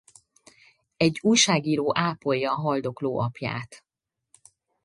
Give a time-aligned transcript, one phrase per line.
[0.97, 3.83] Egy újságíró ápolja a haldokló apját.